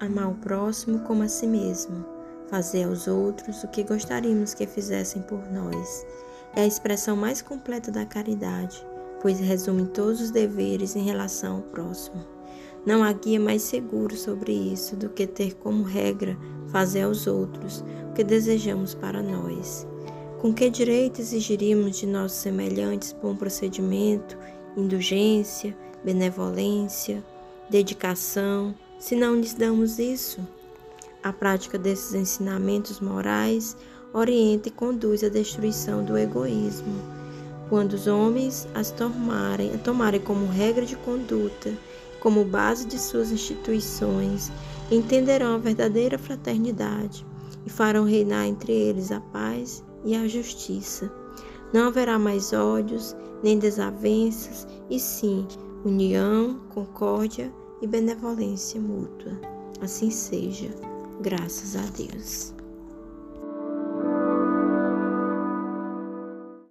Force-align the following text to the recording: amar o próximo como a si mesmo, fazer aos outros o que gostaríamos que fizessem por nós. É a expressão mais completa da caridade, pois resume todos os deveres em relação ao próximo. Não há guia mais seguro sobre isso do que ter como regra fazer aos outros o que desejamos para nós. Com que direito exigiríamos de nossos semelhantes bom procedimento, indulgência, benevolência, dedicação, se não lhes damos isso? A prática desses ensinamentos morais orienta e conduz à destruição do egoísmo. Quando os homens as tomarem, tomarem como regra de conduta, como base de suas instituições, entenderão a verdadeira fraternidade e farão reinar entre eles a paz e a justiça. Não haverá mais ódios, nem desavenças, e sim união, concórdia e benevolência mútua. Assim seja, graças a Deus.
amar 0.00 0.30
o 0.30 0.34
próximo 0.34 1.00
como 1.00 1.22
a 1.22 1.28
si 1.28 1.46
mesmo, 1.46 2.04
fazer 2.48 2.84
aos 2.84 3.06
outros 3.06 3.62
o 3.62 3.68
que 3.68 3.82
gostaríamos 3.82 4.54
que 4.54 4.66
fizessem 4.66 5.22
por 5.22 5.50
nós. 5.50 6.06
É 6.54 6.62
a 6.62 6.66
expressão 6.66 7.16
mais 7.16 7.42
completa 7.42 7.90
da 7.90 8.06
caridade, 8.06 8.84
pois 9.20 9.38
resume 9.40 9.86
todos 9.86 10.20
os 10.20 10.30
deveres 10.30 10.96
em 10.96 11.04
relação 11.04 11.56
ao 11.56 11.62
próximo. 11.62 12.24
Não 12.86 13.02
há 13.02 13.12
guia 13.12 13.38
mais 13.38 13.62
seguro 13.62 14.16
sobre 14.16 14.52
isso 14.52 14.96
do 14.96 15.08
que 15.08 15.26
ter 15.26 15.54
como 15.56 15.82
regra 15.82 16.38
fazer 16.68 17.02
aos 17.02 17.26
outros 17.26 17.84
o 18.10 18.12
que 18.14 18.24
desejamos 18.24 18.94
para 18.94 19.22
nós. 19.22 19.86
Com 20.40 20.54
que 20.54 20.70
direito 20.70 21.20
exigiríamos 21.20 21.98
de 21.98 22.06
nossos 22.06 22.38
semelhantes 22.38 23.12
bom 23.12 23.34
procedimento, 23.34 24.38
indulgência, 24.76 25.76
benevolência, 26.04 27.22
dedicação, 27.68 28.74
se 28.98 29.14
não 29.14 29.36
lhes 29.36 29.54
damos 29.54 29.98
isso? 29.98 30.40
A 31.22 31.32
prática 31.32 31.78
desses 31.78 32.14
ensinamentos 32.14 33.00
morais 33.00 33.76
orienta 34.12 34.68
e 34.68 34.72
conduz 34.72 35.22
à 35.22 35.28
destruição 35.28 36.04
do 36.04 36.18
egoísmo. 36.18 37.00
Quando 37.68 37.92
os 37.92 38.06
homens 38.06 38.66
as 38.74 38.90
tomarem, 38.90 39.76
tomarem 39.78 40.20
como 40.20 40.46
regra 40.46 40.84
de 40.84 40.96
conduta, 40.96 41.72
como 42.18 42.44
base 42.44 42.86
de 42.86 42.98
suas 42.98 43.30
instituições, 43.30 44.50
entenderão 44.90 45.54
a 45.54 45.58
verdadeira 45.58 46.18
fraternidade 46.18 47.24
e 47.64 47.70
farão 47.70 48.04
reinar 48.04 48.46
entre 48.46 48.72
eles 48.72 49.12
a 49.12 49.20
paz 49.20 49.84
e 50.04 50.16
a 50.16 50.26
justiça. 50.26 51.12
Não 51.72 51.88
haverá 51.88 52.18
mais 52.18 52.52
ódios, 52.52 53.14
nem 53.44 53.58
desavenças, 53.58 54.66
e 54.90 54.98
sim 54.98 55.46
união, 55.84 56.58
concórdia 56.70 57.52
e 57.80 57.86
benevolência 57.86 58.80
mútua. 58.80 59.32
Assim 59.80 60.10
seja, 60.10 60.68
graças 61.20 61.76
a 61.76 61.86
Deus. 61.96 62.57